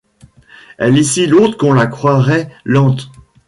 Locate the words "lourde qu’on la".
1.27-1.85